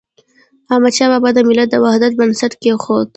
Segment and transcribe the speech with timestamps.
[0.71, 3.07] احمدشاه بابا د ملت د وحدت بنسټ کيښود.